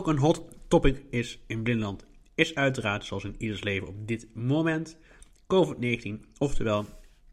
ook 0.00 0.08
een 0.08 0.18
hot 0.18 0.44
topic 0.68 1.02
is 1.10 1.40
in 1.46 1.62
Blindland, 1.62 2.06
is 2.34 2.54
uiteraard, 2.54 3.04
zoals 3.04 3.24
in 3.24 3.34
ieders 3.38 3.62
leven 3.62 3.88
op 3.88 4.08
dit 4.08 4.28
moment, 4.34 4.98
COVID-19, 5.42 6.08
oftewel 6.38 6.84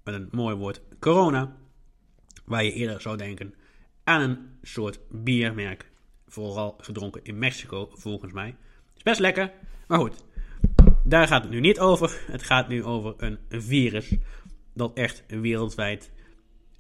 met 0.03 0.15
een 0.15 0.27
mooi 0.31 0.55
woord 0.55 0.81
corona, 0.99 1.57
waar 2.45 2.63
je 2.63 2.73
eerder 2.73 3.01
zou 3.01 3.17
denken 3.17 3.53
aan 4.03 4.21
een 4.21 4.37
soort 4.61 4.99
biermerk, 5.09 5.91
vooral 6.27 6.75
gedronken 6.77 7.23
in 7.23 7.37
Mexico 7.37 7.89
volgens 7.93 8.33
mij. 8.33 8.55
Is 8.95 9.03
best 9.03 9.19
lekker, 9.19 9.51
maar 9.87 9.99
goed, 9.99 10.23
daar 11.03 11.27
gaat 11.27 11.43
het 11.43 11.51
nu 11.51 11.59
niet 11.59 11.79
over. 11.79 12.21
Het 12.31 12.43
gaat 12.43 12.67
nu 12.67 12.83
over 12.83 13.13
een 13.17 13.39
virus 13.49 14.15
dat 14.73 14.93
echt 14.93 15.23
wereldwijd 15.27 16.11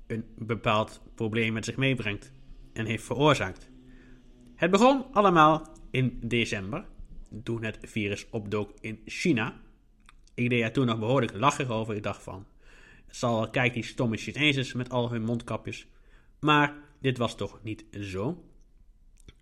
een 0.07 0.25
bepaald 0.37 1.01
probleem 1.15 1.53
met 1.53 1.65
zich 1.65 1.77
meebrengt 1.77 2.31
en 2.73 2.85
heeft 2.85 3.03
veroorzaakt. 3.03 3.69
Het 4.55 4.71
begon 4.71 5.05
allemaal 5.11 5.76
in 5.91 6.19
december, 6.21 6.85
toen 7.43 7.63
het 7.63 7.77
virus 7.81 8.29
opdook 8.29 8.73
in 8.81 8.99
China. 9.05 9.59
Ik 10.33 10.49
deed 10.49 10.61
er 10.61 10.71
toen 10.71 10.85
nog 10.85 10.99
behoorlijk 10.99 11.33
lachen 11.33 11.69
over. 11.69 11.95
Ik 11.95 12.03
dacht 12.03 12.23
van, 12.23 12.45
zal 13.09 13.49
kijk 13.49 13.73
die 13.73 13.83
stomme 13.83 14.17
Chinezen 14.17 14.77
met 14.77 14.89
al 14.89 15.11
hun 15.11 15.23
mondkapjes. 15.23 15.87
Maar 16.39 16.75
dit 17.01 17.17
was 17.17 17.35
toch 17.35 17.59
niet 17.63 17.85
zo. 17.99 18.43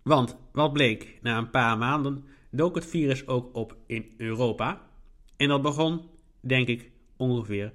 Want 0.02 0.36
wat 0.52 0.72
bleek, 0.72 1.18
na 1.22 1.38
een 1.38 1.50
paar 1.50 1.78
maanden 1.78 2.24
dook 2.50 2.74
het 2.74 2.86
virus 2.86 3.26
ook 3.26 3.56
op 3.56 3.76
in 3.86 4.14
Europa. 4.16 4.88
En 5.36 5.48
dat 5.48 5.62
begon, 5.62 6.02
denk 6.40 6.68
ik, 6.68 6.90
ongeveer 7.16 7.72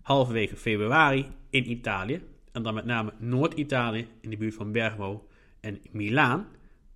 halverwege 0.00 0.56
februari 0.56 1.26
in 1.50 1.70
Italië. 1.70 2.22
En 2.52 2.62
dan 2.62 2.74
met 2.74 2.84
name 2.84 3.12
Noord-Italië, 3.18 4.08
in 4.20 4.30
de 4.30 4.36
buurt 4.36 4.54
van 4.54 4.72
Bergamo 4.72 5.28
en 5.60 5.80
Milaan. 5.90 6.48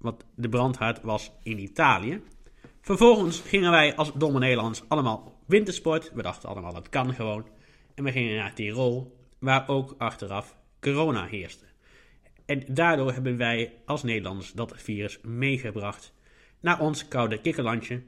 Want 0.05 0.25
de 0.35 0.49
brandhaard 0.49 1.03
was 1.03 1.33
in 1.43 1.59
Italië. 1.59 2.23
Vervolgens 2.81 3.41
gingen 3.41 3.71
wij 3.71 3.97
als 3.97 4.13
domme 4.13 4.39
Nederlands 4.39 4.85
allemaal 4.89 5.41
wintersport. 5.47 6.13
We 6.15 6.23
dachten 6.23 6.49
allemaal 6.49 6.73
dat 6.73 6.89
kan 6.89 7.15
gewoon. 7.15 7.47
En 7.95 8.05
we 8.05 8.13
gingen 8.13 8.37
naar 8.37 8.55
Tirol, 8.55 9.17
waar 9.39 9.69
ook 9.69 9.95
achteraf 9.99 10.57
corona 10.81 11.27
heerste. 11.27 11.65
En 12.47 12.65
daardoor 12.69 13.13
hebben 13.13 13.37
wij 13.37 13.73
als 13.85 14.03
Nederlanders 14.03 14.53
dat 14.53 14.73
virus 14.77 15.21
meegebracht 15.23 16.13
naar 16.61 16.81
ons 16.81 17.09
koude 17.09 17.41
kikkerlandje. 17.41 18.03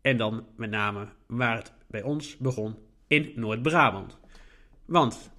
En 0.00 0.16
dan 0.16 0.46
met 0.56 0.70
name 0.70 1.08
waar 1.26 1.56
het 1.56 1.72
bij 1.88 2.02
ons 2.02 2.36
begon, 2.36 2.76
in 3.06 3.32
Noord-Brabant. 3.34 4.18
Want 4.86 5.30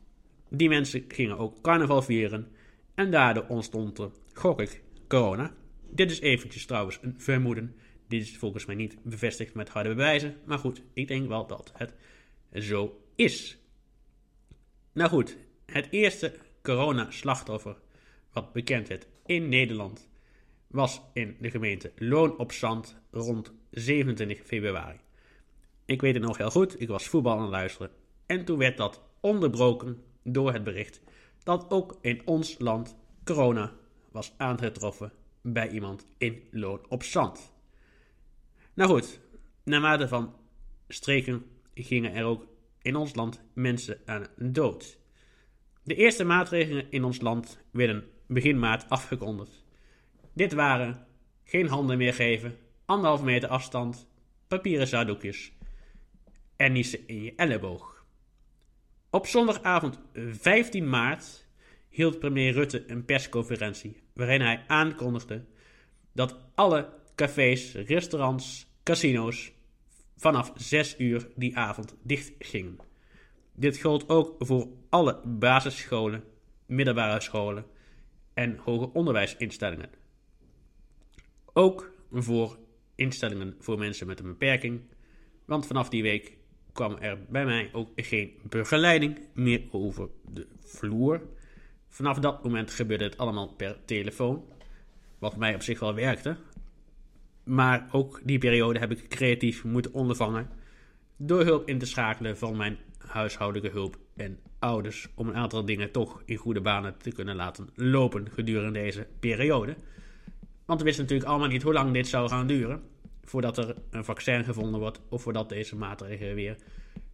die 0.49 0.69
mensen 0.69 1.05
gingen 1.07 1.37
ook 1.37 1.61
carnaval 1.61 2.01
vieren 2.01 2.51
en 2.95 3.11
daardoor 3.11 3.45
ontstond 3.47 3.97
er, 3.97 4.11
gok 4.33 4.61
ik, 4.61 4.83
corona. 5.07 5.51
Dit 5.95 6.11
is 6.11 6.19
eventjes 6.19 6.65
trouwens 6.65 6.99
een 7.01 7.15
vermoeden. 7.17 7.75
Dit 8.07 8.21
is 8.21 8.37
volgens 8.37 8.65
mij 8.65 8.75
niet 8.75 9.03
bevestigd 9.03 9.53
met 9.53 9.69
harde 9.69 9.89
bewijzen. 9.89 10.35
Maar 10.45 10.57
goed, 10.57 10.81
ik 10.93 11.07
denk 11.07 11.27
wel 11.27 11.47
dat 11.47 11.71
het 11.75 11.93
zo 12.63 13.01
is. 13.15 13.57
Nou 14.93 15.09
goed, 15.09 15.37
het 15.65 15.87
eerste 15.89 16.35
corona-slachtoffer 16.61 17.77
wat 18.31 18.53
bekend 18.53 18.87
werd 18.87 19.07
in 19.25 19.49
Nederland 19.49 20.09
was 20.67 21.01
in 21.13 21.37
de 21.39 21.49
gemeente 21.49 21.91
Loon 21.95 22.37
op 22.37 22.51
Zand 22.51 23.01
rond 23.11 23.53
27 23.69 24.41
februari. 24.45 24.99
Ik 25.85 26.01
weet 26.01 26.13
het 26.13 26.23
nog 26.23 26.37
heel 26.37 26.51
goed, 26.51 26.81
ik 26.81 26.87
was 26.87 27.07
voetbal 27.07 27.35
aan 27.35 27.41
het 27.41 27.49
luisteren 27.49 27.91
en 28.25 28.45
toen 28.45 28.57
werd 28.57 28.77
dat 28.77 29.01
onderbroken 29.19 30.03
door 30.23 30.53
het 30.53 30.63
bericht 30.63 31.01
dat 31.43 31.69
ook 31.69 31.97
in 32.01 32.21
ons 32.25 32.55
land 32.59 32.95
corona 33.23 33.73
was 34.11 34.33
aangetroffen 34.37 35.11
bij 35.43 35.69
iemand 35.69 36.07
in 36.17 36.43
Loon 36.51 36.85
op 36.89 37.03
Zand. 37.03 37.53
Nou 38.73 38.89
goed, 38.89 39.19
naarmate 39.63 40.07
van 40.07 40.35
streken 40.87 41.45
gingen 41.73 42.13
er 42.13 42.25
ook 42.25 42.47
in 42.81 42.95
ons 42.95 43.15
land 43.15 43.43
mensen 43.53 43.99
aan 44.05 44.27
dood. 44.37 44.99
De 45.83 45.95
eerste 45.95 46.23
maatregelen 46.23 46.91
in 46.91 47.03
ons 47.03 47.21
land 47.21 47.59
werden 47.71 48.03
begin 48.27 48.59
maart 48.59 48.89
afgekondigd. 48.89 49.65
Dit 50.33 50.53
waren 50.53 51.07
geen 51.43 51.67
handen 51.67 51.97
meer 51.97 52.13
geven, 52.13 52.57
anderhalf 52.85 53.23
meter 53.23 53.49
afstand, 53.49 54.07
papieren 54.47 54.87
zakdoekjes 54.87 55.51
en 56.55 56.71
niezen 56.71 57.07
in 57.07 57.23
je 57.23 57.33
elleboog. 57.35 58.05
Op 59.09 59.27
zondagavond 59.27 59.99
15 60.13 60.89
maart 60.89 61.42
hield 61.93 62.19
premier 62.19 62.53
Rutte 62.53 62.83
een 62.87 63.05
persconferentie 63.05 63.95
waarin 64.13 64.41
hij 64.41 64.63
aankondigde 64.67 65.45
dat 66.11 66.37
alle 66.55 66.89
cafés, 67.15 67.73
restaurants, 67.73 68.67
casino's 68.83 69.51
vanaf 70.17 70.51
6 70.55 70.95
uur 70.97 71.27
die 71.35 71.57
avond 71.57 71.95
dicht 72.03 72.31
gingen. 72.39 72.77
Dit 73.55 73.77
gold 73.81 74.09
ook 74.09 74.35
voor 74.39 74.67
alle 74.89 75.21
basisscholen, 75.25 76.23
middelbare 76.65 77.21
scholen 77.21 77.65
en 78.33 78.57
hoger 78.57 78.91
onderwijsinstellingen. 78.91 79.89
Ook 81.53 81.91
voor 82.11 82.57
instellingen 82.95 83.55
voor 83.59 83.77
mensen 83.77 84.07
met 84.07 84.19
een 84.19 84.25
beperking, 84.25 84.81
want 85.45 85.67
vanaf 85.67 85.89
die 85.89 86.01
week 86.01 86.37
kwam 86.71 86.97
er 86.97 87.25
bij 87.29 87.45
mij 87.45 87.69
ook 87.73 87.89
geen 87.95 88.33
begeleiding 88.49 89.19
meer 89.33 89.61
over 89.71 90.09
de 90.31 90.47
vloer. 90.59 91.21
Vanaf 91.93 92.19
dat 92.19 92.43
moment 92.43 92.71
gebeurde 92.71 93.03
het 93.03 93.17
allemaal 93.17 93.47
per 93.47 93.77
telefoon, 93.85 94.43
wat 95.19 95.35
mij 95.35 95.55
op 95.55 95.61
zich 95.61 95.79
wel 95.79 95.93
werkte. 95.93 96.37
Maar 97.43 97.87
ook 97.91 98.21
die 98.23 98.37
periode 98.37 98.79
heb 98.79 98.91
ik 98.91 99.09
creatief 99.09 99.63
moeten 99.63 99.93
ondervangen 99.93 100.49
door 101.17 101.43
hulp 101.43 101.67
in 101.67 101.79
te 101.79 101.85
schakelen 101.85 102.37
van 102.37 102.57
mijn 102.57 102.77
huishoudelijke 102.97 103.77
hulp 103.77 103.97
en 104.15 104.39
ouders 104.59 105.07
om 105.15 105.27
een 105.27 105.35
aantal 105.35 105.65
dingen 105.65 105.91
toch 105.91 106.21
in 106.25 106.35
goede 106.35 106.61
banen 106.61 106.97
te 106.97 107.11
kunnen 107.11 107.35
laten 107.35 107.69
lopen 107.75 108.31
gedurende 108.31 108.79
deze 108.79 109.07
periode. 109.19 109.75
Want 110.65 110.79
we 110.79 110.85
wisten 110.85 111.03
natuurlijk 111.03 111.29
allemaal 111.29 111.49
niet 111.49 111.63
hoe 111.63 111.73
lang 111.73 111.93
dit 111.93 112.07
zou 112.07 112.29
gaan 112.29 112.47
duren 112.47 112.83
voordat 113.23 113.57
er 113.57 113.75
een 113.89 114.05
vaccin 114.05 114.43
gevonden 114.43 114.79
wordt 114.79 115.01
of 115.09 115.21
voordat 115.21 115.49
deze 115.49 115.75
maatregelen 115.75 116.35
weer 116.35 116.55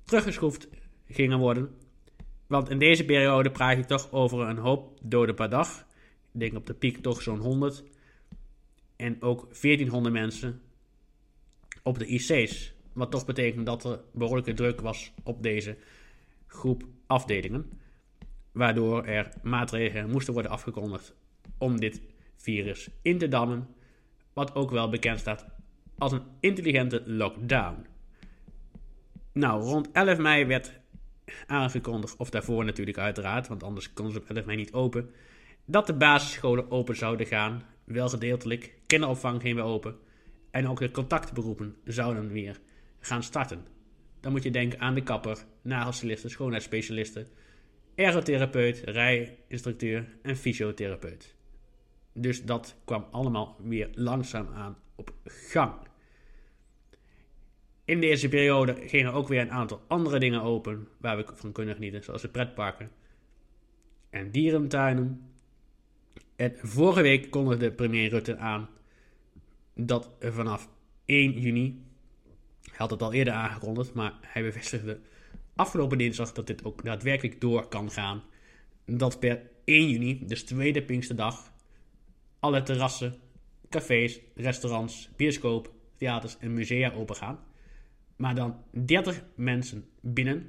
teruggeschroefd 0.03 0.67
gingen 1.07 1.39
worden. 1.39 1.75
Want 2.49 2.69
in 2.69 2.79
deze 2.79 3.05
periode 3.05 3.51
praat 3.51 3.77
je 3.77 3.85
toch 3.85 4.11
over 4.11 4.39
een 4.39 4.57
hoop 4.57 4.99
doden 5.01 5.35
per 5.35 5.49
dag. 5.49 5.85
Ik 6.33 6.39
denk 6.39 6.55
op 6.55 6.65
de 6.65 6.73
piek 6.73 6.97
toch 6.97 7.21
zo'n 7.21 7.39
100. 7.39 7.83
En 8.95 9.21
ook 9.21 9.39
1400 9.61 10.13
mensen 10.13 10.61
op 11.83 11.99
de 11.99 12.05
IC's. 12.05 12.73
Wat 12.93 13.11
toch 13.11 13.25
betekent 13.25 13.65
dat 13.65 13.83
er 13.83 13.99
behoorlijke 14.13 14.53
druk 14.53 14.81
was 14.81 15.11
op 15.23 15.43
deze 15.43 15.77
groep 16.47 16.83
afdelingen. 17.07 17.69
Waardoor 18.51 19.05
er 19.05 19.33
maatregelen 19.43 20.09
moesten 20.09 20.33
worden 20.33 20.51
afgekondigd 20.51 21.13
om 21.57 21.79
dit 21.79 22.01
virus 22.35 22.89
in 23.01 23.17
te 23.17 23.27
dammen. 23.27 23.67
Wat 24.33 24.55
ook 24.55 24.71
wel 24.71 24.89
bekend 24.89 25.19
staat 25.19 25.45
als 25.97 26.11
een 26.11 26.23
intelligente 26.39 27.03
lockdown. 27.05 27.85
Nou, 29.31 29.61
rond 29.63 29.91
11 29.91 30.17
mei 30.17 30.45
werd 30.45 30.78
aangekondigd, 31.47 32.17
of 32.17 32.29
daarvoor 32.29 32.65
natuurlijk 32.65 32.97
uiteraard, 32.97 33.47
want 33.47 33.63
anders 33.63 33.93
konden 33.93 34.13
ze 34.13 34.19
op 34.19 34.29
11 34.29 34.45
mei 34.45 34.57
niet 34.57 34.73
open, 34.73 35.09
dat 35.65 35.87
de 35.87 35.93
basisscholen 35.93 36.71
open 36.71 36.95
zouden 36.95 37.27
gaan, 37.27 37.63
wel 37.83 38.09
gedeeltelijk, 38.09 38.73
kinderopvang 38.85 39.41
ging 39.41 39.55
weer 39.55 39.63
open 39.63 39.95
en 40.51 40.67
ook 40.67 40.79
de 40.79 40.91
contactberoepen 40.91 41.75
zouden 41.83 42.31
weer 42.31 42.59
gaan 42.99 43.23
starten. 43.23 43.65
Dan 44.19 44.31
moet 44.31 44.43
je 44.43 44.51
denken 44.51 44.79
aan 44.79 44.93
de 44.93 45.03
kapper, 45.03 45.37
nagelstylisten, 45.61 46.29
schoonheidsspecialisten, 46.29 47.27
ergotherapeut, 47.95 48.81
rijinstructeur 48.85 50.07
en 50.21 50.35
fysiotherapeut. 50.35 51.35
Dus 52.13 52.43
dat 52.43 52.75
kwam 52.85 53.05
allemaal 53.11 53.57
weer 53.63 53.89
langzaam 53.93 54.47
aan 54.53 54.77
op 54.95 55.13
gang. 55.23 55.73
In 57.89 58.01
deze 58.01 58.29
periode 58.29 58.75
gingen 58.85 59.13
ook 59.13 59.27
weer 59.27 59.41
een 59.41 59.51
aantal 59.51 59.81
andere 59.87 60.19
dingen 60.19 60.41
open 60.41 60.87
waar 60.97 61.17
we 61.17 61.25
van 61.33 61.51
kunnen 61.51 61.75
genieten, 61.75 62.03
zoals 62.03 62.21
de 62.21 62.27
pretparken 62.27 62.91
en 64.09 64.31
dierentuinen. 64.31 65.31
En 66.35 66.53
vorige 66.61 67.01
week 67.01 67.29
kondigde 67.29 67.71
premier 67.71 68.09
Rutte 68.09 68.37
aan 68.37 68.69
dat 69.73 70.09
vanaf 70.19 70.69
1 71.05 71.39
juni 71.39 71.83
had 72.71 72.89
het 72.89 73.01
al 73.01 73.13
eerder 73.13 73.33
aangekondigd, 73.33 73.93
maar 73.93 74.13
hij 74.21 74.43
bevestigde 74.43 74.99
afgelopen 75.55 75.97
dinsdag 75.97 76.31
dat 76.31 76.47
dit 76.47 76.63
ook 76.63 76.83
daadwerkelijk 76.83 77.41
door 77.41 77.67
kan 77.67 77.91
gaan. 77.91 78.23
Dat 78.85 79.19
per 79.19 79.41
1 79.63 79.89
juni, 79.89 80.25
dus 80.25 80.43
tweede 80.43 80.83
Pinksterdag, 80.83 81.51
alle 82.39 82.63
terrassen, 82.63 83.15
cafés, 83.69 84.19
restaurants, 84.35 85.09
bioscoop, 85.15 85.71
theaters 85.97 86.37
en 86.39 86.53
musea 86.53 86.91
open 86.91 87.15
gaan. 87.15 87.47
Maar 88.19 88.35
dan 88.35 88.55
30 88.71 89.23
mensen 89.35 89.85
binnen, 90.01 90.47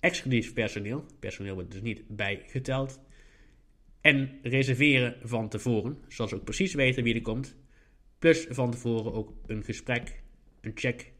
exclusief 0.00 0.52
personeel. 0.52 1.04
Personeel 1.18 1.54
wordt 1.54 1.70
dus 1.70 1.80
niet 1.80 2.02
bijgeteld. 2.08 3.00
En 4.00 4.38
reserveren 4.42 5.16
van 5.22 5.48
tevoren, 5.48 5.98
zodat 6.08 6.28
ze 6.28 6.34
ook 6.34 6.44
precies 6.44 6.74
weten 6.74 7.02
wie 7.02 7.14
er 7.14 7.22
komt. 7.22 7.56
Plus 8.18 8.46
van 8.50 8.70
tevoren 8.70 9.12
ook 9.12 9.32
een 9.46 9.64
gesprek, 9.64 10.22
een 10.60 10.72
check, 10.74 11.12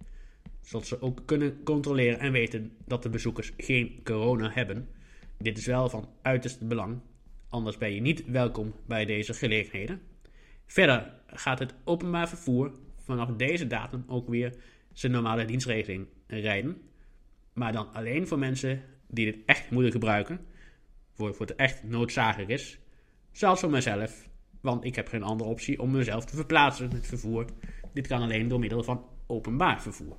zodat 0.61 0.87
ze 0.87 1.03
ook 1.03 1.23
kunnen 1.25 1.63
controleren 1.63 2.19
en 2.19 2.33
weten 2.33 2.77
dat 2.87 3.03
de 3.03 3.09
bezoekers 3.09 3.53
geen 3.57 4.01
corona 4.05 4.51
hebben. 4.51 4.89
Dit 5.39 5.59
is 5.59 5.67
wel 5.67 5.89
van 5.89 6.09
uiterste 6.23 6.65
belang, 6.65 7.01
anders 7.49 7.79
ben 7.79 7.95
je 7.95 8.01
niet 8.01 8.25
welkom 8.27 8.75
bij 8.87 9.05
deze 9.05 9.35
gelegenheden. 9.35 10.01
Verder 10.67 11.15
gaat 11.27 11.59
het 11.59 11.75
openbaar 11.85 12.29
vervoer 12.29 12.73
vanaf 12.99 13.31
deze 13.37 13.67
datum 13.67 14.05
ook 14.07 14.29
weer 14.29 14.55
zijn 14.93 15.13
normale 15.13 15.45
dienstregeling 15.45 16.07
rijden. 16.27 16.83
Maar 17.53 17.73
dan 17.73 17.93
alleen 17.93 18.27
voor 18.27 18.39
mensen 18.39 18.83
die 19.09 19.33
dit 19.33 19.39
echt 19.47 19.71
moeten 19.71 19.93
gebruiken. 19.93 20.41
Voor, 21.13 21.35
voor 21.35 21.47
het 21.47 21.57
echt 21.57 21.83
noodzakelijk 21.83 22.51
is. 22.51 22.79
Zelfs 23.33 23.61
voor 23.61 23.71
mezelf. 23.71 24.29
Want 24.61 24.85
ik 24.85 24.95
heb 24.95 25.09
geen 25.09 25.23
andere 25.23 25.51
optie 25.51 25.81
om 25.81 25.91
mezelf 25.91 26.25
te 26.25 26.37
verplaatsen 26.37 26.91
met 26.93 27.07
vervoer. 27.07 27.47
Dit 27.93 28.07
kan 28.07 28.23
alleen 28.23 28.49
door 28.49 28.59
middel 28.59 28.83
van 28.83 29.07
openbaar 29.27 29.83
vervoer. 29.83 30.17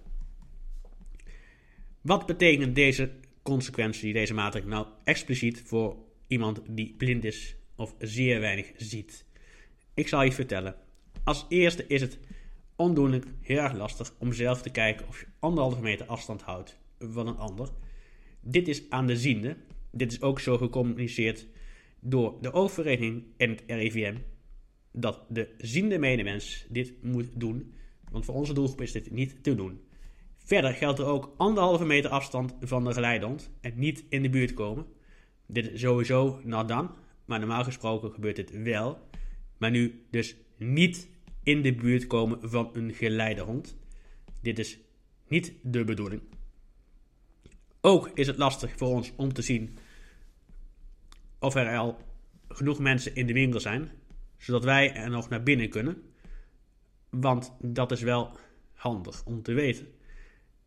Wat 2.02 2.26
betekent 2.26 2.76
deze 2.76 3.12
consequentie, 3.42 4.14
deze 4.14 4.34
maatregel 4.34 4.70
nou 4.70 4.88
expliciet 5.04 5.62
voor 5.66 5.98
iemand 6.28 6.62
die 6.70 6.94
blind 6.98 7.24
is 7.24 7.56
of 7.76 7.96
zeer 8.00 8.40
weinig 8.40 8.72
ziet? 8.78 9.26
Ik 9.94 10.08
zal 10.08 10.24
je 10.24 10.32
vertellen. 10.32 10.76
Als 11.24 11.46
eerste 11.50 11.88
is 11.88 12.02
het 12.02 12.20
ondoenlijk 12.76 13.26
heel 13.42 13.58
erg 13.58 13.74
lastig 13.74 14.14
om 14.18 14.34
zelf 14.34 14.62
te 14.62 14.70
kijken 14.70 15.08
of 15.08 15.20
je 15.20 15.26
anderhalve 15.40 15.82
meter 15.82 16.06
afstand 16.06 16.42
houdt 16.42 16.78
van 17.00 17.28
een 17.28 17.38
ander. 17.38 17.70
Dit 18.42 18.68
is 18.68 18.90
aan 18.90 19.08
de 19.08 19.18
ziende. 19.18 19.58
Dit 19.92 20.12
is 20.12 20.22
ook 20.22 20.40
zo 20.40 20.58
gecommuniceerd 20.58 21.48
door 22.00 22.38
de 22.42 22.54
overheid 22.54 23.24
en 23.38 23.50
het 23.50 23.64
RIVM 23.68 24.16
dat 24.92 25.26
de 25.30 25.50
ziende 25.58 25.98
medemens 25.98 26.66
dit 26.70 27.04
moet 27.04 27.28
doen, 27.34 27.74
want 28.12 28.26
voor 28.26 28.36
onze 28.36 28.54
doelgroep 28.54 28.82
is 28.82 28.92
dit 28.92 29.12
niet 29.12 29.44
te 29.44 29.56
doen. 29.56 29.82
Verder 30.38 30.74
geldt 30.74 31.00
er 31.00 31.06
ook 31.06 31.34
anderhalve 31.38 31.86
meter 31.86 32.10
afstand 32.10 32.56
van 32.62 32.84
de 32.84 32.94
geleidehond 32.94 33.52
en 33.62 33.74
niet 33.76 34.04
in 34.10 34.22
de 34.22 34.30
buurt 34.30 34.54
komen. 34.54 34.86
Dit 35.48 35.72
is 35.72 35.80
sowieso 35.80 36.40
nou 36.44 36.68
dan, 36.68 36.96
maar 37.26 37.40
normaal 37.40 37.64
gesproken 37.64 38.12
gebeurt 38.12 38.36
dit 38.36 38.64
wel. 38.64 38.98
Maar 39.58 39.72
nu 39.72 40.06
dus 40.12 40.36
niet 40.58 41.10
in 41.44 41.62
de 41.62 41.76
buurt 41.76 42.08
komen 42.08 42.50
van 42.50 42.70
een 42.74 42.94
geleidehond. 42.94 43.78
Dit 44.42 44.60
is 44.60 44.80
niet 45.28 45.54
de 45.62 45.84
bedoeling. 45.84 46.22
Ook 47.82 48.12
is 48.14 48.28
het 48.28 48.38
lastig 48.38 48.78
voor 48.78 48.88
ons 48.88 49.12
om 49.16 49.34
te 49.34 49.42
zien 49.42 49.78
of 51.40 51.56
er 51.56 51.78
al 51.78 51.98
genoeg 52.48 52.80
mensen 52.80 53.16
in 53.16 53.28
de 53.28 53.34
winkel 53.34 53.60
zijn, 53.60 53.92
zodat 54.38 54.64
wij 54.64 54.94
er 54.94 55.10
nog 55.10 55.30
naar 55.30 55.44
binnen 55.44 55.70
kunnen. 55.70 56.04
Want 57.10 57.54
dat 57.62 57.92
is 57.92 58.02
wel 58.02 58.38
handig 58.74 59.26
om 59.26 59.42
te 59.42 59.54
weten. 59.54 59.88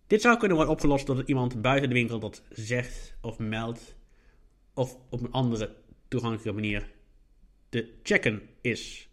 Dit 0.06 0.20
zou 0.20 0.38
kunnen 0.38 0.56
worden 0.56 0.74
opgelost 0.74 1.06
doordat 1.06 1.28
iemand 1.28 1.62
buiten 1.62 1.88
de 1.88 1.94
winkel 1.94 2.18
dat 2.18 2.42
zegt 2.50 3.16
of 3.20 3.38
meldt, 3.38 3.96
of 4.74 4.98
op 5.10 5.20
een 5.20 5.32
andere 5.32 5.76
toegankelijke 6.08 6.52
manier 6.52 6.90
te 7.68 7.94
checken 8.02 8.42
is. 8.60 9.08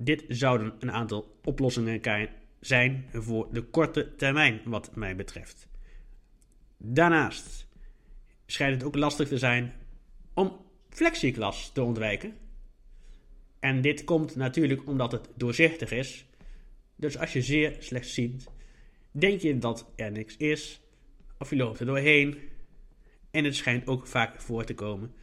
Dit 0.00 0.24
zouden 0.28 0.74
een 0.78 0.92
aantal 0.92 1.38
oplossingen 1.44 2.00
zijn 2.60 3.04
voor 3.12 3.48
de 3.52 3.62
korte 3.62 4.14
termijn, 4.16 4.60
wat 4.64 4.96
mij 4.96 5.16
betreft. 5.16 5.68
Daarnaast 6.76 7.66
schijnt 8.46 8.74
het 8.74 8.84
ook 8.84 8.94
lastig 8.94 9.28
te 9.28 9.38
zijn 9.38 9.72
om 10.34 10.56
flexiglas 10.88 11.72
te 11.72 11.82
ontwijken. 11.82 12.36
En 13.58 13.80
dit 13.80 14.04
komt 14.04 14.36
natuurlijk 14.36 14.86
omdat 14.86 15.12
het 15.12 15.28
doorzichtig 15.34 15.90
is. 15.90 16.26
Dus 16.96 17.18
als 17.18 17.32
je 17.32 17.42
zeer 17.42 17.76
slecht 17.78 18.08
ziet, 18.08 18.46
denk 19.10 19.40
je 19.40 19.58
dat 19.58 19.92
er 19.96 20.12
niks 20.12 20.36
is, 20.36 20.80
of 21.38 21.50
je 21.50 21.56
loopt 21.56 21.80
er 21.80 21.86
doorheen. 21.86 22.38
En 23.30 23.44
het 23.44 23.56
schijnt 23.56 23.86
ook 23.86 24.06
vaak 24.06 24.40
voor 24.40 24.64
te 24.64 24.74
komen. 24.74 25.14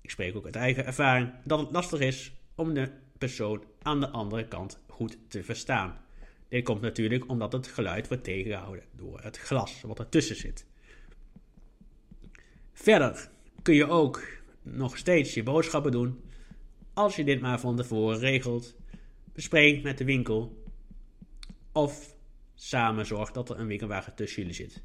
Ik 0.00 0.10
spreek 0.10 0.36
ook 0.36 0.44
uit 0.44 0.56
eigen 0.56 0.86
ervaring 0.86 1.32
dat 1.44 1.58
het 1.58 1.70
lastig 1.70 2.00
is 2.00 2.32
om 2.54 2.74
de 2.74 2.90
persoon 3.20 3.64
aan 3.82 4.00
de 4.00 4.08
andere 4.08 4.48
kant 4.48 4.80
goed 4.88 5.18
te 5.28 5.42
verstaan. 5.42 5.98
Dit 6.48 6.64
komt 6.64 6.80
natuurlijk 6.80 7.28
omdat 7.28 7.52
het 7.52 7.66
geluid 7.66 8.08
wordt 8.08 8.24
tegengehouden 8.24 8.84
door 8.96 9.20
het 9.20 9.38
glas 9.38 9.80
wat 9.82 9.98
ertussen 9.98 10.36
zit. 10.36 10.66
Verder 12.72 13.30
kun 13.62 13.74
je 13.74 13.88
ook 13.88 14.22
nog 14.62 14.96
steeds 14.96 15.34
je 15.34 15.42
boodschappen 15.42 15.92
doen 15.92 16.20
als 16.92 17.16
je 17.16 17.24
dit 17.24 17.40
maar 17.40 17.60
van 17.60 17.76
tevoren 17.76 18.18
regelt. 18.18 18.76
Bespreek 19.32 19.82
met 19.82 19.98
de 19.98 20.04
winkel 20.04 20.62
of 21.72 22.16
samen 22.54 23.06
zorg 23.06 23.32
dat 23.32 23.50
er 23.50 23.58
een 23.58 23.66
winkelwagen 23.66 24.14
tussen 24.14 24.42
jullie 24.42 24.56
zit. 24.56 24.82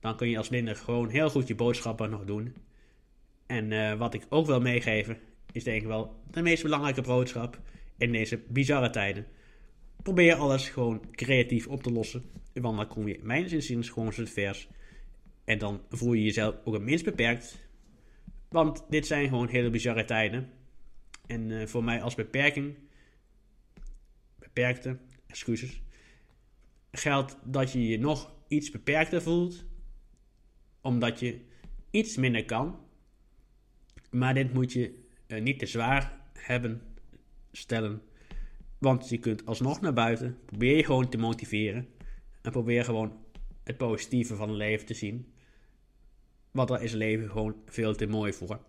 Dan 0.00 0.16
kun 0.16 0.28
je 0.28 0.38
als 0.38 0.48
blinde 0.48 0.74
gewoon 0.74 1.08
heel 1.08 1.30
goed 1.30 1.48
je 1.48 1.54
boodschappen 1.54 2.10
nog 2.10 2.24
doen. 2.24 2.54
En 3.46 3.70
uh, 3.70 3.94
wat 3.94 4.14
ik 4.14 4.26
ook 4.28 4.46
wil 4.46 4.60
meegeven 4.60 5.18
is 5.52 5.64
denk 5.64 5.80
ik 5.80 5.86
wel 5.86 6.20
de 6.30 6.42
meest 6.42 6.62
belangrijke 6.62 7.02
boodschap 7.02 7.60
in 7.96 8.12
deze 8.12 8.40
bizarre 8.48 8.90
tijden. 8.90 9.26
Probeer 10.02 10.34
alles 10.34 10.68
gewoon 10.68 11.10
creatief 11.10 11.66
op 11.66 11.82
te 11.82 11.92
lossen. 11.92 12.24
Want 12.52 12.76
dan 12.76 12.88
kom 12.88 13.08
je, 13.08 13.18
mijn 13.22 13.50
inziens, 13.50 13.88
gewoon 13.88 14.12
zo 14.12 14.24
vers. 14.24 14.68
En 15.44 15.58
dan 15.58 15.80
voel 15.90 16.12
je 16.12 16.22
jezelf 16.22 16.54
ook 16.64 16.74
het 16.74 16.82
minst 16.82 17.04
beperkt. 17.04 17.68
Want 18.48 18.84
dit 18.88 19.06
zijn 19.06 19.28
gewoon 19.28 19.48
hele 19.48 19.70
bizarre 19.70 20.04
tijden. 20.04 20.50
En 21.26 21.50
uh, 21.50 21.66
voor 21.66 21.84
mij 21.84 22.02
als 22.02 22.14
beperking, 22.14 22.74
beperkte, 24.38 24.98
excuses, 25.26 25.82
geldt 26.92 27.36
dat 27.44 27.72
je 27.72 27.86
je 27.86 27.98
nog 27.98 28.34
iets 28.48 28.70
beperkter 28.70 29.22
voelt. 29.22 29.64
Omdat 30.80 31.20
je 31.20 31.40
iets 31.90 32.16
minder 32.16 32.44
kan. 32.44 32.78
Maar 34.10 34.34
dit 34.34 34.52
moet 34.52 34.72
je 34.72 35.07
uh, 35.28 35.42
niet 35.42 35.58
te 35.58 35.66
zwaar 35.66 36.20
hebben 36.32 36.82
stellen. 37.52 38.02
Want 38.78 39.08
je 39.08 39.18
kunt 39.18 39.46
alsnog 39.46 39.80
naar 39.80 39.92
buiten. 39.92 40.38
Probeer 40.44 40.76
je 40.76 40.84
gewoon 40.84 41.08
te 41.08 41.18
motiveren. 41.18 41.88
En 42.42 42.50
probeer 42.50 42.84
gewoon 42.84 43.12
het 43.64 43.76
positieve 43.76 44.36
van 44.36 44.48
het 44.48 44.56
leven 44.56 44.86
te 44.86 44.94
zien. 44.94 45.32
Want 46.50 46.68
daar 46.68 46.82
is 46.82 46.92
leven 46.92 47.30
gewoon 47.30 47.56
veel 47.66 47.94
te 47.94 48.06
mooi 48.06 48.32
voor. 48.32 48.60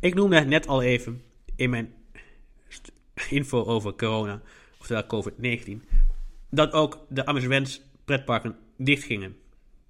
Ik 0.00 0.14
noemde 0.14 0.40
net 0.40 0.66
al 0.66 0.82
even 0.82 1.22
in 1.56 1.70
mijn 1.70 1.94
info 3.30 3.64
over 3.64 3.94
corona, 3.94 4.42
oftewel 4.80 5.04
COVID-19, 5.04 5.80
dat 6.50 6.72
ook 6.72 7.06
de 7.08 7.26
amusement 7.26 7.82
pretparken 8.04 8.56
dichtgingen. 8.76 9.36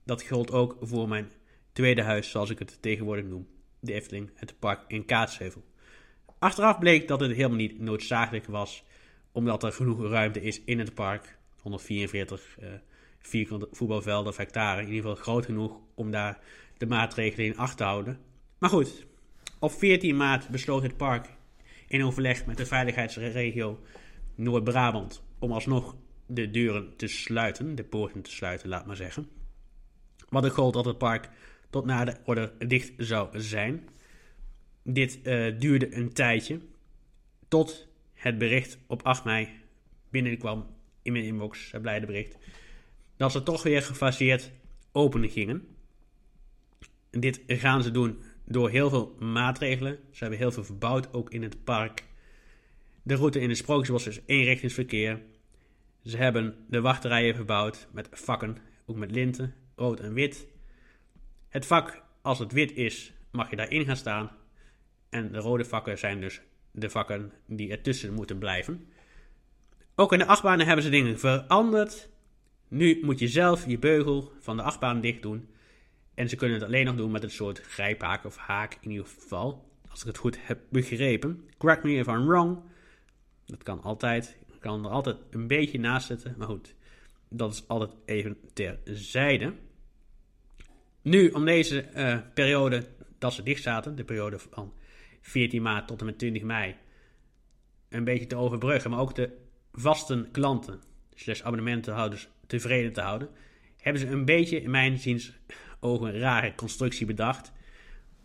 Dat 0.05 0.23
geldt 0.23 0.53
ook 0.53 0.77
voor 0.81 1.09
mijn 1.09 1.33
tweede 1.73 2.03
huis, 2.03 2.31
zoals 2.31 2.51
ik 2.51 2.59
het 2.59 2.83
tegenwoordig 2.83 3.25
noem, 3.25 3.47
de 3.81 3.93
Efteling, 3.93 4.31
het 4.35 4.59
park 4.59 4.85
in 4.89 5.05
Kaatsheuvel. 5.05 5.65
Achteraf 6.47 6.79
bleek 6.79 7.09
dat 7.09 7.21
het 7.21 7.33
helemaal 7.33 7.57
niet 7.57 7.81
noodzakelijk 7.81 8.47
was, 8.47 8.85
omdat 9.33 9.63
er 9.63 9.73
genoeg 9.73 10.03
ruimte 10.03 10.43
is 10.43 10.65
in 10.65 10.79
het 10.79 10.95
park. 10.95 11.39
144 11.63 12.57
uh, 12.61 12.69
vierkante 13.19 13.69
voetbalvelden 13.73 14.33
of 14.33 14.37
hectare, 14.37 14.81
in 14.81 14.87
ieder 14.87 15.01
geval 15.01 15.23
groot 15.23 15.45
genoeg 15.45 15.81
om 15.95 16.11
daar 16.11 16.39
de 16.77 16.87
maatregelen 16.87 17.47
in 17.47 17.57
acht 17.57 17.77
te 17.77 17.85
houden. 17.85 18.19
Maar 18.59 18.71
goed, 18.71 19.07
op 19.59 19.73
14 19.73 20.17
maart 20.17 20.49
besloot 20.49 20.83
het 20.83 20.97
park 20.97 21.29
in 21.87 22.05
overleg 22.05 22.47
met 22.47 22.57
de 22.57 22.67
veiligheidsregio 22.67 23.81
Noord-Brabant 24.35 25.23
om 25.39 25.53
alsnog 25.53 25.97
de 26.27 26.51
deuren 26.51 26.97
te 26.97 27.07
sluiten, 27.07 27.75
de 27.75 27.85
poorten 27.85 28.23
te 28.23 28.31
sluiten, 28.31 28.69
laat 28.69 28.87
maar 28.87 28.97
zeggen. 28.97 29.29
Wat 30.29 30.45
ik 30.45 30.53
gold 30.53 30.75
dat 30.75 30.85
het 30.85 30.99
park 30.99 31.29
tot 31.71 31.85
na 31.85 32.05
de 32.05 32.17
orde 32.25 32.53
dicht 32.59 32.93
zou 32.97 33.41
zijn. 33.41 33.89
Dit 34.89 35.19
uh, 35.23 35.59
duurde 35.59 35.95
een 35.95 36.13
tijdje 36.13 36.61
tot 37.49 37.89
het 38.15 38.39
bericht 38.39 38.79
op 38.87 39.03
8 39.03 39.25
mei 39.25 39.49
binnenkwam 40.11 40.67
in 41.03 41.13
mijn 41.13 41.25
inbox, 41.25 41.73
het 41.73 41.83
blijde 41.83 42.07
bericht, 42.07 42.37
dat 43.17 43.33
ze 43.33 43.43
toch 43.43 43.63
weer 43.63 43.83
gefaseerd 43.83 44.51
open 44.93 45.29
gingen. 45.31 45.69
Dit 47.11 47.43
gaan 47.47 47.83
ze 47.83 47.91
doen 47.91 48.23
door 48.45 48.71
heel 48.71 48.91
veel 48.91 49.17
maatregelen. 49.19 49.99
Ze 50.11 50.19
hebben 50.19 50.39
heel 50.39 50.53
veel 50.53 50.65
verbouwd, 50.65 51.13
ook 51.13 51.31
in 51.31 51.43
het 51.43 51.65
park. 51.65 52.05
De 53.03 53.15
route 53.15 53.41
in 53.41 53.49
de 53.49 53.55
Sprookjesbos 53.55 54.07
is 54.07 54.21
eenrichtingsverkeer. 54.27 55.21
Ze 56.05 56.17
hebben 56.17 56.55
de 56.69 56.81
wachterijen 56.81 57.35
verbouwd 57.35 57.89
met 57.93 58.09
vakken, 58.13 58.57
ook 58.87 58.97
met 58.97 59.11
linten, 59.11 59.55
rood 59.75 60.01
en 60.01 60.13
wit. 60.13 60.47
Het 61.49 61.67
vak, 61.67 62.03
als 62.23 62.39
het 62.39 62.53
wit 62.53 62.73
is, 62.73 63.13
mag 63.31 63.51
je 63.51 63.57
daarin 63.57 63.85
gaan 63.85 63.97
staan. 63.97 64.31
En 65.09 65.33
de 65.33 65.39
rode 65.39 65.65
vakken 65.65 65.99
zijn 65.99 66.21
dus 66.21 66.41
de 66.71 66.91
vakken 66.91 67.33
die 67.47 67.71
ertussen 67.71 68.15
moeten 68.15 68.39
blijven. 68.39 68.89
Ook 69.95 70.13
in 70.13 70.19
de 70.19 70.27
achtbanen 70.27 70.67
hebben 70.67 70.85
ze 70.85 70.91
dingen 70.91 71.19
veranderd. 71.19 72.09
Nu 72.69 73.01
moet 73.03 73.19
je 73.19 73.29
zelf 73.29 73.67
je 73.67 73.79
beugel 73.79 74.33
van 74.41 74.57
de 74.57 74.63
achtbaan 74.63 75.01
dicht 75.01 75.23
doen. 75.23 75.49
En 76.15 76.29
ze 76.29 76.37
kunnen 76.37 76.57
het 76.57 76.67
alleen 76.67 76.85
nog 76.85 76.97
doen 76.97 77.11
met 77.11 77.23
een 77.23 77.31
soort 77.31 77.61
grijphaak 77.61 78.25
of 78.25 78.37
haak 78.37 78.79
in 78.81 78.91
ieder 78.91 79.07
geval. 79.07 79.71
Als 79.89 80.01
ik 80.01 80.07
het 80.07 80.19
goed 80.19 80.39
heb 80.41 80.59
begrepen. 80.69 81.49
Correct 81.59 81.83
me 81.83 81.93
if 81.93 82.07
I'm 82.07 82.27
wrong. 82.27 82.59
Dat 83.47 83.63
kan 83.63 83.83
altijd. 83.83 84.37
kan 84.59 84.85
er 84.85 84.91
altijd 84.91 85.17
een 85.31 85.47
beetje 85.47 85.79
naast 85.79 86.07
zitten. 86.07 86.35
Maar 86.39 86.47
goed, 86.47 86.75
dat 87.29 87.53
is 87.53 87.69
altijd 87.69 87.91
even 88.05 88.37
terzijde. 88.53 89.53
Nu, 91.03 91.29
om 91.29 91.45
deze 91.45 91.89
uh, 91.97 92.19
periode 92.35 92.87
dat 93.19 93.33
ze 93.33 93.43
dicht 93.43 93.63
zaten, 93.63 93.97
de 93.97 94.05
periode 94.05 94.39
van 94.39 94.73
14 95.27 95.63
maart 95.63 95.87
tot 95.87 96.01
en 96.01 96.07
met 96.07 96.19
20 96.19 96.43
mei, 96.43 96.75
een 97.89 98.05
beetje 98.05 98.27
te 98.27 98.37
overbruggen, 98.37 98.91
maar 98.91 99.01
ook 99.01 99.15
de 99.15 99.31
vaste 99.73 100.29
klanten, 100.33 100.81
slash 101.15 101.41
abonnementenhouders, 101.41 102.29
tevreden 102.47 102.93
te 102.93 103.01
houden, 103.01 103.29
hebben 103.77 104.03
ze 104.03 104.09
een 104.09 104.25
beetje, 104.25 104.63
in 104.63 104.71
mijn 104.71 104.99
ziens, 104.99 105.33
ogen 105.81 106.07
een 106.07 106.19
rare 106.19 106.55
constructie 106.55 107.07
bedacht. 107.07 107.53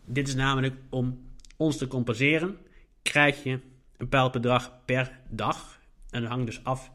Dit 0.04 0.28
is 0.28 0.34
namelijk 0.34 0.74
om 0.90 1.30
ons 1.56 1.76
te 1.76 1.86
compenseren, 1.86 2.58
krijg 3.02 3.42
je 3.42 3.50
een 3.50 3.62
bepaald 3.96 4.32
bedrag 4.32 4.84
per 4.84 5.18
dag. 5.28 5.80
En 6.10 6.20
dat 6.20 6.30
hangt 6.30 6.46
dus 6.46 6.64
af 6.64 6.92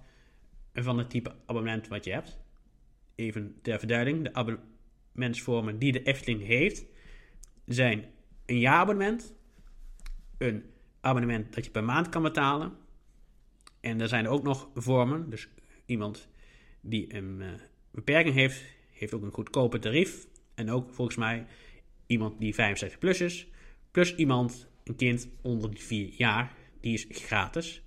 van 0.74 0.98
het 0.98 1.10
type 1.10 1.36
abonnement 1.46 1.88
wat 1.88 2.06
je 2.06 2.12
hebt. 2.12 2.38
Even 3.16 3.56
ter 3.62 3.80
verduidelijking, 3.80 4.26
de 4.26 4.34
abonnementsvormen 4.34 5.80
die 5.80 5.92
de 5.92 6.04
Efteling 6.04 6.46
heeft, 6.46 6.86
zijn 7.66 8.06
een 8.46 8.60
jaarabonnement, 8.60 9.37
een 10.38 10.63
abonnement 11.00 11.53
dat 11.53 11.65
je 11.65 11.72
per 11.72 11.84
maand 11.84 12.10
kan 12.10 12.24
betalen. 12.24 12.74
En 13.79 14.01
er 14.01 14.08
zijn 14.08 14.27
ook 14.27 14.44
nog 14.44 14.70
vormen, 14.75 15.29
dus 15.29 15.48
iemand 15.86 16.29
die 16.82 17.15
een 17.15 17.39
uh, 17.39 17.48
beperking 17.91 18.36
heeft, 18.36 18.63
heeft 18.91 19.13
ook 19.13 19.24
een 19.24 19.32
goedkoper 19.32 19.79
tarief. 19.79 20.27
En 20.56 20.72
ook 20.72 20.94
volgens 20.94 21.17
mij 21.17 21.46
iemand 22.06 22.39
die 22.39 22.53
65 22.53 23.00
plus 23.00 23.22
is, 23.22 23.48
plus 23.91 24.15
iemand, 24.15 24.67
een 24.84 24.96
kind 24.96 25.29
onder 25.41 25.72
de 25.72 25.82
4 25.82 26.13
jaar, 26.13 26.53
die 26.82 26.94
is 26.94 27.06
gratis. 27.10 27.82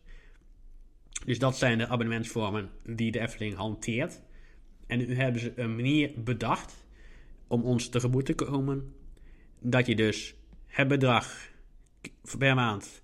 Dus 1.24 1.38
dat 1.38 1.56
zijn 1.56 1.78
de 1.78 1.86
abonnementsvormen 1.86 2.70
die 2.84 3.10
de 3.10 3.20
Efteling 3.20 3.54
hanteert. 3.54 4.22
En 4.86 4.98
nu 4.98 5.14
hebben 5.14 5.40
ze 5.40 5.52
een 5.56 5.76
manier 5.76 6.12
bedacht 6.22 6.86
om 7.46 7.62
ons 7.62 7.88
tegemoet 7.88 8.26
te 8.26 8.34
komen. 8.34 8.94
Dat 9.58 9.86
je 9.86 9.96
dus 9.96 10.34
het 10.66 10.88
bedrag 10.88 11.49
per 12.38 12.54
maand 12.54 13.02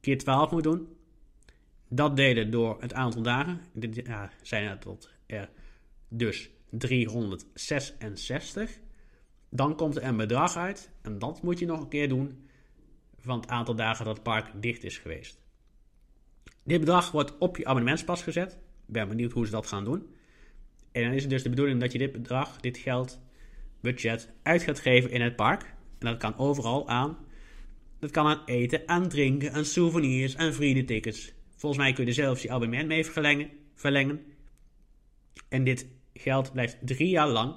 keer 0.00 0.18
12 0.18 0.50
moet 0.50 0.62
doen. 0.62 0.96
Dat 1.88 2.16
delen 2.16 2.50
door 2.50 2.76
het 2.80 2.92
aantal 2.92 3.22
dagen. 3.22 3.60
Dit 3.72 4.06
ja, 4.06 4.30
zijn 4.42 4.68
er 4.68 4.78
tot 4.78 5.10
er 5.26 5.50
dus 6.08 6.50
366. 6.70 8.78
Dan 9.50 9.76
komt 9.76 9.96
er 9.96 10.02
een 10.02 10.16
bedrag 10.16 10.56
uit. 10.56 10.90
En 11.02 11.18
dat 11.18 11.42
moet 11.42 11.58
je 11.58 11.66
nog 11.66 11.80
een 11.80 11.88
keer 11.88 12.08
doen 12.08 12.48
van 13.18 13.40
het 13.40 13.48
aantal 13.48 13.74
dagen 13.74 14.04
dat 14.04 14.14
het 14.14 14.24
park 14.24 14.62
dicht 14.62 14.84
is 14.84 14.98
geweest. 14.98 15.40
Dit 16.62 16.80
bedrag 16.80 17.10
wordt 17.10 17.38
op 17.38 17.56
je 17.56 17.64
abonnementspas 17.64 18.22
gezet. 18.22 18.52
Ik 18.86 18.92
ben 18.92 19.08
benieuwd 19.08 19.32
hoe 19.32 19.44
ze 19.44 19.50
dat 19.50 19.66
gaan 19.66 19.84
doen. 19.84 20.16
En 20.92 21.02
dan 21.02 21.12
is 21.12 21.22
het 21.22 21.30
dus 21.30 21.42
de 21.42 21.48
bedoeling 21.48 21.80
dat 21.80 21.92
je 21.92 21.98
dit 21.98 22.12
bedrag, 22.12 22.60
dit 22.60 22.78
geld, 22.78 23.20
budget, 23.80 24.32
uit 24.42 24.62
gaat 24.62 24.80
geven 24.80 25.10
in 25.10 25.20
het 25.20 25.36
park. 25.36 25.62
En 25.98 26.06
dat 26.06 26.16
kan 26.16 26.38
overal 26.38 26.88
aan. 26.88 27.16
Dat 27.98 28.10
kan 28.10 28.26
aan 28.26 28.44
eten, 28.44 28.82
aan 28.86 29.08
drinken, 29.08 29.52
aan 29.52 29.64
souvenirs, 29.64 30.36
aan 30.36 30.52
vriendentickets. 30.52 31.32
Volgens 31.56 31.82
mij 31.82 31.92
kun 31.92 32.06
je 32.06 32.12
zelfs 32.12 32.42
je 32.42 32.50
abonnement 32.50 32.88
mee 32.88 33.04
verlengen. 33.04 33.50
verlengen. 33.74 34.22
En 35.48 35.64
dit 35.64 35.86
geld 36.12 36.52
blijft 36.52 36.76
drie 36.80 37.08
jaar 37.08 37.28
lang 37.28 37.56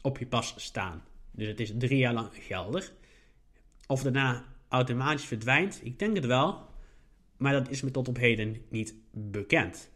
op 0.00 0.18
je 0.18 0.26
pas 0.26 0.54
staan. 0.56 1.04
Dus 1.30 1.46
het 1.46 1.60
is 1.60 1.72
drie 1.78 1.98
jaar 1.98 2.14
lang 2.14 2.28
geldig. 2.32 2.92
Of 3.86 4.02
daarna 4.02 4.44
automatisch 4.68 5.24
verdwijnt, 5.24 5.80
ik 5.82 5.98
denk 5.98 6.16
het 6.16 6.26
wel. 6.26 6.68
Maar 7.36 7.52
dat 7.52 7.70
is 7.70 7.82
me 7.82 7.90
tot 7.90 8.08
op 8.08 8.16
heden 8.16 8.62
niet 8.68 8.94
bekend. 9.12 9.90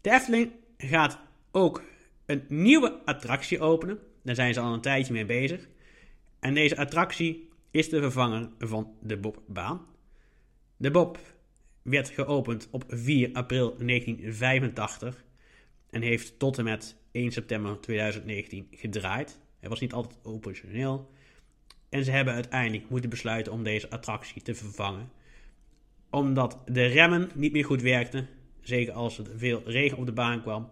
De 0.00 0.10
Efteling 0.10 0.50
gaat 0.76 1.18
ook 1.50 1.82
een 2.26 2.44
nieuwe 2.48 3.00
attractie 3.04 3.60
openen. 3.60 3.98
Daar 4.22 4.34
zijn 4.34 4.54
ze 4.54 4.60
al 4.60 4.74
een 4.74 4.80
tijdje 4.80 5.12
mee 5.12 5.24
bezig. 5.26 5.68
En 6.46 6.54
deze 6.54 6.76
attractie 6.76 7.48
is 7.70 7.88
de 7.88 8.00
vervanger 8.00 8.48
van 8.58 8.94
de 9.02 9.16
Bobbaan. 9.16 9.86
De 10.76 10.90
Bob 10.90 11.18
werd 11.82 12.08
geopend 12.08 12.68
op 12.70 12.84
4 12.88 13.30
april 13.32 13.76
1985 13.78 15.24
en 15.90 16.02
heeft 16.02 16.38
tot 16.38 16.58
en 16.58 16.64
met 16.64 16.96
1 17.10 17.32
september 17.32 17.80
2019 17.80 18.68
gedraaid. 18.70 19.40
Hij 19.60 19.68
was 19.68 19.80
niet 19.80 19.92
altijd 19.92 20.18
operationeel. 20.22 21.10
En 21.88 22.04
ze 22.04 22.10
hebben 22.10 22.34
uiteindelijk 22.34 22.90
moeten 22.90 23.10
besluiten 23.10 23.52
om 23.52 23.62
deze 23.62 23.90
attractie 23.90 24.42
te 24.42 24.54
vervangen. 24.54 25.10
Omdat 26.10 26.58
de 26.66 26.86
remmen 26.86 27.30
niet 27.34 27.52
meer 27.52 27.64
goed 27.64 27.82
werkten. 27.82 28.28
Zeker 28.60 28.92
als 28.92 29.18
er 29.18 29.26
veel 29.36 29.62
regen 29.64 29.98
op 29.98 30.06
de 30.06 30.12
baan 30.12 30.42
kwam. 30.42 30.70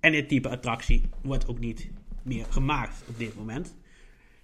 En 0.00 0.12
dit 0.12 0.28
type 0.28 0.48
attractie 0.48 1.02
wordt 1.22 1.48
ook 1.48 1.58
niet 1.58 1.90
meer 2.22 2.44
gemaakt 2.44 3.02
op 3.08 3.18
dit 3.18 3.36
moment. 3.36 3.78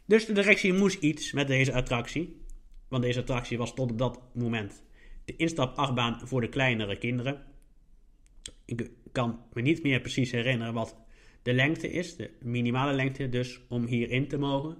Dus 0.07 0.27
de 0.27 0.33
directie 0.33 0.73
moest 0.73 1.03
iets 1.03 1.33
met 1.33 1.47
deze 1.47 1.73
attractie. 1.73 2.45
Want 2.89 3.03
deze 3.03 3.21
attractie 3.21 3.59
was 3.59 3.75
tot 3.75 3.91
op 3.91 3.99
dat 3.99 4.21
moment 4.35 4.83
de 5.25 5.37
instapachtbaan 5.37 6.21
voor 6.29 6.41
de 6.41 6.49
kleinere 6.49 6.99
kinderen. 6.99 7.45
Ik 8.65 8.91
kan 9.13 9.41
me 9.53 9.63
niet 9.63 9.83
meer 9.83 10.01
precies 10.01 10.31
herinneren 10.31 10.75
wat 10.75 10.97
de 11.43 11.53
lengte 11.53 11.91
is, 11.91 12.17
de 12.17 12.31
minimale 12.41 12.93
lengte 12.93 13.29
dus, 13.29 13.61
om 13.69 13.87
hierin 13.87 14.29
te 14.29 14.39
mogen. 14.39 14.77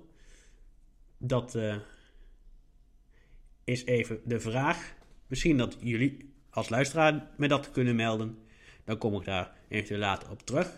Dat 1.19 1.55
uh, 1.55 1.77
is 3.65 3.85
even 3.85 4.21
de 4.25 4.41
vraag. 4.41 4.95
Misschien 5.27 5.57
dat 5.57 5.77
jullie 5.81 6.35
als 6.51 6.69
luisteraar 6.69 7.31
me 7.37 7.49
dat 7.49 7.71
kunnen 7.71 7.97
melden. 7.97 8.39
Dan 8.85 8.99
kom 8.99 9.15
ik 9.15 9.25
daar 9.25 9.57
eventueel 9.69 10.01
later 10.01 10.31
op 10.31 10.43
terug. 10.43 10.77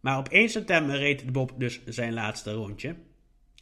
Maar 0.00 0.18
op 0.18 0.28
1 0.28 0.48
september 0.48 0.96
reed 0.96 1.24
de 1.24 1.30
Bob 1.30 1.52
dus 1.58 1.84
zijn 1.84 2.12
laatste 2.12 2.52
rondje. 2.52 2.96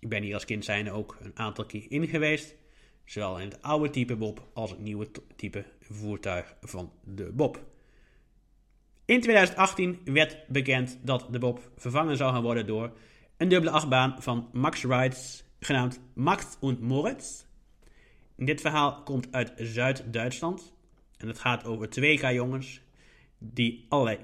Ik 0.04 0.10
ben 0.10 0.22
hier 0.22 0.34
als 0.34 0.44
kind 0.44 0.64
zijnde 0.64 0.90
ook 0.90 1.16
een 1.20 1.38
aantal 1.38 1.66
keer 1.66 1.86
in 1.88 2.08
geweest. 2.08 2.54
Zowel 3.04 3.38
in 3.38 3.48
het 3.48 3.62
oude 3.62 3.90
type 3.90 4.16
Bob 4.16 4.48
als 4.54 4.70
het 4.70 4.78
nieuwe 4.78 5.08
type 5.36 5.64
voertuig 5.80 6.56
van 6.60 6.92
de 7.04 7.32
Bob. 7.32 7.64
In 9.04 9.20
2018 9.20 10.00
werd 10.04 10.46
bekend 10.48 10.98
dat 11.02 11.26
de 11.30 11.38
Bob 11.38 11.70
vervangen 11.76 12.16
zou 12.16 12.32
gaan 12.32 12.42
worden 12.42 12.66
door 12.66 12.92
een 13.36 13.48
dubbele 13.48 13.70
achtbaan 13.70 14.22
van 14.22 14.48
Max 14.52 14.84
Rides, 14.84 15.44
genaamd 15.60 16.00
Max 16.14 16.56
und 16.60 16.80
Moritz. 16.80 17.44
Dit 18.36 18.60
verhaal 18.60 19.02
komt 19.02 19.32
uit 19.32 19.52
Zuid-Duitsland 19.56 20.74
en 21.16 21.28
het 21.28 21.38
gaat 21.38 21.64
over 21.64 21.90
twee 21.90 22.18
K-jongens 22.18 22.80
die 23.38 23.86
allerlei, 23.88 24.18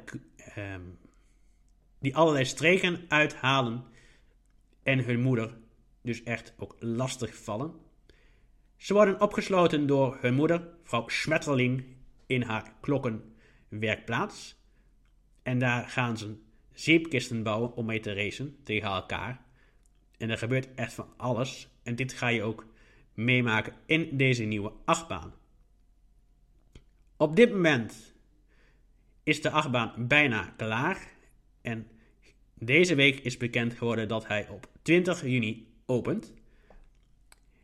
um, 0.56 0.98
die 1.98 2.16
allerlei 2.16 2.44
streken 2.44 3.04
uithalen 3.08 3.84
en 4.82 5.04
hun 5.04 5.20
moeder 5.20 5.58
dus 6.02 6.22
echt 6.22 6.54
ook 6.56 6.76
lastig 6.78 7.36
vallen. 7.36 7.72
Ze 8.76 8.92
worden 8.92 9.20
opgesloten 9.20 9.86
door 9.86 10.18
hun 10.20 10.34
moeder, 10.34 10.68
vrouw 10.82 11.08
Schmetterling, 11.08 11.84
in 12.26 12.42
haar 12.42 12.72
klokkenwerkplaats. 12.80 14.56
En 15.42 15.58
daar 15.58 15.88
gaan 15.88 16.18
ze 16.18 16.36
zeepkisten 16.72 17.42
bouwen 17.42 17.74
om 17.74 17.86
mee 17.86 18.00
te 18.00 18.12
racen 18.12 18.56
tegen 18.62 18.88
elkaar. 18.88 19.44
En 20.18 20.30
er 20.30 20.38
gebeurt 20.38 20.74
echt 20.74 20.92
van 20.92 21.08
alles. 21.16 21.68
En 21.82 21.96
dit 21.96 22.12
ga 22.12 22.28
je 22.28 22.42
ook 22.42 22.66
meemaken 23.14 23.74
in 23.86 24.16
deze 24.16 24.44
nieuwe 24.44 24.72
achtbaan. 24.84 25.34
Op 27.16 27.36
dit 27.36 27.50
moment 27.50 28.14
is 29.22 29.42
de 29.42 29.50
achtbaan 29.50 30.06
bijna 30.08 30.54
klaar. 30.56 31.08
En 31.62 31.86
deze 32.54 32.94
week 32.94 33.20
is 33.20 33.36
bekend 33.36 33.74
geworden 33.74 34.08
dat 34.08 34.26
hij 34.26 34.48
op 34.48 34.68
20 34.82 35.22
juni 35.22 35.69
opent. 35.90 36.32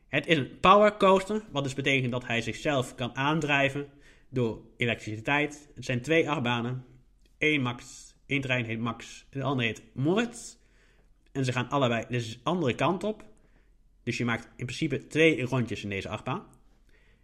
Het 0.09 0.27
is 0.27 0.37
een 0.37 0.61
power 0.61 0.97
coaster, 0.97 1.43
wat 1.51 1.65
dus 1.65 1.75
betekent 1.75 2.13
dat 2.13 2.27
hij 2.27 2.41
zichzelf 2.41 2.95
kan 2.95 3.17
aandrijven 3.17 3.89
door 4.29 4.61
elektriciteit. 4.77 5.69
Het 5.75 5.85
zijn 5.85 6.03
twee 6.03 6.31
achtbanen. 6.31 6.85
Eén 7.39 7.63
Max, 7.63 8.15
één 8.27 8.41
trein 8.41 8.65
heet 8.65 8.79
Max, 8.79 9.27
de 9.31 9.43
andere 9.43 9.69
heet 9.69 9.83
Moritz. 9.93 10.57
En 11.33 11.45
ze 11.45 11.53
gaan 11.53 11.69
allebei 11.69 12.05
de 12.09 12.37
andere 12.43 12.75
kant 12.75 13.05
op. 13.05 13.25
Dus 14.03 14.17
je 14.17 14.25
maakt 14.25 14.49
in 14.57 14.67
principe 14.67 15.07
twee 15.07 15.43
rondjes 15.43 15.83
in 15.83 15.89
deze 15.89 16.09
achtbaan. 16.09 16.45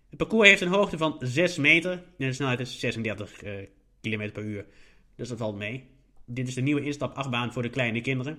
Het 0.08 0.18
parcours 0.18 0.48
heeft 0.48 0.60
een 0.60 0.68
hoogte 0.68 0.98
van 0.98 1.16
6 1.18 1.56
meter 1.56 1.92
en 1.92 2.02
de 2.16 2.32
snelheid 2.32 2.60
is 2.60 2.78
36 2.78 3.44
uh, 3.44 3.66
km 4.00 4.30
per 4.32 4.42
uur. 4.42 4.66
Dus 5.14 5.28
dat 5.28 5.38
valt 5.38 5.56
mee. 5.56 5.84
Dit 6.24 6.48
is 6.48 6.54
de 6.54 6.60
nieuwe 6.60 6.82
instap 6.82 7.14
achtbaan 7.14 7.52
voor 7.52 7.62
de 7.62 7.70
kleine 7.70 8.00
kinderen. 8.00 8.32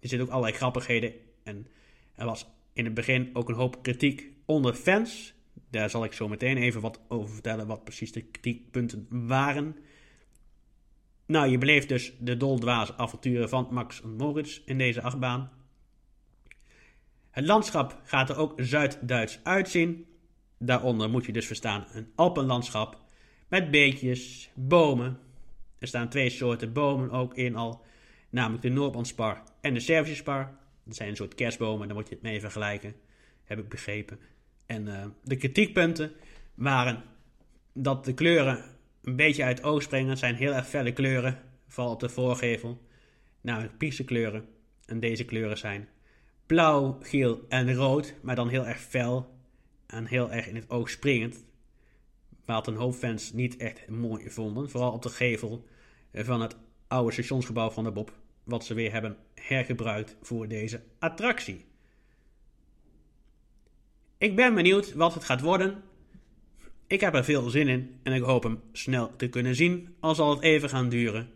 Er 0.00 0.08
zitten 0.08 0.26
ook 0.26 0.32
allerlei 0.32 0.56
grappigheden 0.56 1.12
en 1.44 1.66
er 2.14 2.24
was 2.24 2.46
in 2.72 2.84
het 2.84 2.94
begin 2.94 3.30
ook 3.32 3.48
een 3.48 3.54
hoop 3.54 3.82
kritiek 3.82 4.30
onder 4.44 4.74
fans. 4.74 5.34
Daar 5.70 5.90
zal 5.90 6.04
ik 6.04 6.12
zo 6.12 6.28
meteen 6.28 6.56
even 6.56 6.80
wat 6.80 7.00
over 7.08 7.34
vertellen, 7.34 7.66
wat 7.66 7.84
precies 7.84 8.12
de 8.12 8.22
kritiekpunten 8.22 9.06
waren. 9.10 9.76
Nou, 11.26 11.48
je 11.48 11.58
beleeft 11.58 11.88
dus 11.88 12.12
de 12.18 12.36
doldwaze 12.36 12.96
avonturen 12.96 13.48
van 13.48 13.68
Max 13.70 14.02
Moritz 14.02 14.60
in 14.64 14.78
deze 14.78 15.02
achtbaan. 15.02 15.50
Het 17.30 17.46
landschap 17.46 18.00
gaat 18.04 18.30
er 18.30 18.36
ook 18.36 18.52
Zuid-Duits 18.56 19.40
uitzien. 19.42 20.06
Daaronder 20.58 21.10
moet 21.10 21.26
je 21.26 21.32
dus 21.32 21.46
verstaan 21.46 21.86
een 21.92 22.12
alpenlandschap 22.14 23.02
met 23.48 23.70
beetjes, 23.70 24.50
bomen. 24.54 25.18
Er 25.78 25.86
staan 25.86 26.08
twee 26.08 26.30
soorten 26.30 26.72
bomen 26.72 27.10
ook 27.10 27.34
in 27.34 27.56
al, 27.56 27.84
namelijk 28.30 28.62
de 28.62 28.68
Noordbandspar 28.68 29.42
en 29.60 29.74
de 29.74 29.80
Servische 29.80 30.16
spar. 30.16 30.58
Dat 30.84 30.96
zijn 30.96 31.08
een 31.08 31.16
soort 31.16 31.34
kerstbomen, 31.34 31.86
daar 31.86 31.96
moet 31.96 32.08
je 32.08 32.14
het 32.14 32.22
mee 32.22 32.40
vergelijken, 32.40 32.94
heb 33.44 33.58
ik 33.58 33.68
begrepen. 33.68 34.18
En 34.66 34.86
uh, 34.86 35.04
de 35.22 35.36
kritiekpunten 35.36 36.12
waren 36.54 37.02
dat 37.72 38.04
de 38.04 38.14
kleuren 38.14 38.64
een 39.02 39.16
beetje 39.16 39.44
uit 39.44 39.58
het 39.58 39.66
oog 39.66 39.82
springen. 39.82 40.08
Het 40.08 40.18
zijn 40.18 40.34
heel 40.34 40.52
erg 40.52 40.68
felle 40.68 40.92
kleuren, 40.92 41.40
vooral 41.68 41.92
op 41.92 42.00
de 42.00 42.08
voorgevel. 42.08 42.82
Namelijk 43.40 43.78
pixelkleuren. 43.78 44.48
En 44.86 45.00
deze 45.00 45.24
kleuren 45.24 45.58
zijn 45.58 45.88
blauw, 46.46 46.98
geel 47.02 47.44
en 47.48 47.74
rood, 47.74 48.14
maar 48.22 48.34
dan 48.34 48.48
heel 48.48 48.66
erg 48.66 48.80
fel 48.80 49.34
en 49.86 50.06
heel 50.06 50.32
erg 50.32 50.46
in 50.46 50.54
het 50.54 50.70
oog 50.70 50.90
springend. 50.90 51.44
Wat 52.44 52.66
een 52.66 52.76
hoop 52.76 52.94
fans 52.94 53.32
niet 53.32 53.56
echt 53.56 53.88
mooi 53.88 54.30
vonden. 54.30 54.70
Vooral 54.70 54.92
op 54.92 55.02
de 55.02 55.08
gevel 55.08 55.66
van 56.12 56.40
het 56.40 56.56
oude 56.86 57.12
stationsgebouw 57.12 57.70
van 57.70 57.84
de 57.84 57.90
Bob. 57.90 58.12
Wat 58.44 58.64
ze 58.64 58.74
weer 58.74 58.92
hebben 58.92 59.16
hergebruikt 59.34 60.16
voor 60.22 60.48
deze 60.48 60.82
attractie. 60.98 61.64
Ik 64.18 64.36
ben 64.36 64.54
benieuwd 64.54 64.92
wat 64.94 65.14
het 65.14 65.24
gaat 65.24 65.40
worden. 65.40 65.82
Ik 66.86 67.00
heb 67.00 67.14
er 67.14 67.24
veel 67.24 67.50
zin 67.50 67.68
in 67.68 68.00
en 68.02 68.12
ik 68.12 68.22
hoop 68.22 68.42
hem 68.42 68.60
snel 68.72 69.16
te 69.16 69.28
kunnen 69.28 69.54
zien, 69.54 69.94
al 70.00 70.14
zal 70.14 70.30
het 70.30 70.42
even 70.42 70.68
gaan 70.68 70.88
duren. 70.88 71.30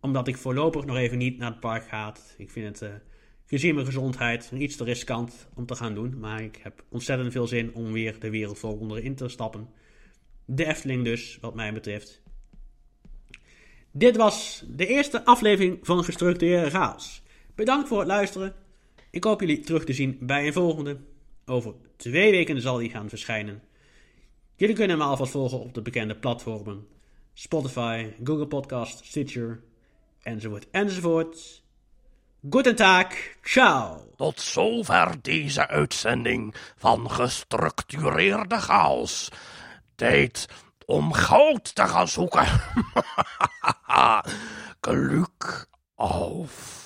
Omdat 0.00 0.28
ik 0.28 0.36
voorlopig 0.36 0.84
nog 0.84 0.96
even 0.96 1.18
niet 1.18 1.38
naar 1.38 1.50
het 1.50 1.60
park 1.60 1.88
ga. 1.88 2.14
Ik 2.36 2.50
vind 2.50 2.80
het 2.80 2.90
uh, 2.90 2.96
gezien 3.46 3.74
mijn 3.74 3.86
gezondheid 3.86 4.50
iets 4.54 4.76
te 4.76 4.84
riskant 4.84 5.48
om 5.54 5.66
te 5.66 5.74
gaan 5.74 5.94
doen. 5.94 6.18
Maar 6.18 6.42
ik 6.42 6.56
heb 6.62 6.84
ontzettend 6.88 7.32
veel 7.32 7.46
zin 7.46 7.74
om 7.74 7.92
weer 7.92 8.20
de 8.20 8.30
wereld 8.30 8.58
vol 8.58 8.96
in 8.96 9.14
te 9.14 9.28
stappen. 9.28 9.68
De 10.44 10.66
Efteling 10.66 11.04
dus, 11.04 11.38
wat 11.40 11.54
mij 11.54 11.72
betreft. 11.72 12.22
Dit 13.98 14.16
was 14.16 14.62
de 14.66 14.86
eerste 14.86 15.24
aflevering 15.24 15.78
van 15.82 16.04
Gestructureerde 16.04 16.70
Chaos. 16.70 17.22
Bedankt 17.54 17.88
voor 17.88 17.98
het 17.98 18.08
luisteren. 18.08 18.54
Ik 19.10 19.24
hoop 19.24 19.40
jullie 19.40 19.60
terug 19.60 19.84
te 19.84 19.92
zien 19.92 20.18
bij 20.20 20.46
een 20.46 20.52
volgende. 20.52 20.96
Over 21.46 21.74
twee 21.96 22.30
weken 22.30 22.60
zal 22.60 22.76
die 22.76 22.90
gaan 22.90 23.08
verschijnen. 23.08 23.62
Jullie 24.56 24.74
kunnen 24.74 24.98
me 24.98 25.04
alvast 25.04 25.30
volgen 25.30 25.60
op 25.60 25.74
de 25.74 25.82
bekende 25.82 26.16
platformen 26.16 26.86
Spotify, 27.34 28.10
Google 28.24 28.46
Podcast, 28.46 29.04
Stitcher, 29.04 29.60
enzovoort, 30.22 30.66
enzovoort. 30.70 31.62
Goedendag, 32.50 33.06
ciao. 33.42 34.10
Tot 34.16 34.40
zover 34.40 35.14
deze 35.22 35.68
uitzending 35.68 36.54
van 36.76 37.10
Gestructureerde 37.10 38.56
Chaos. 38.56 39.28
Tijd 39.94 40.48
om 40.88 41.12
goud 41.12 41.74
te 41.74 41.88
gaan 41.88 42.08
zoeken. 42.08 42.46
Geluk 44.80 45.68
auf. 45.94 46.77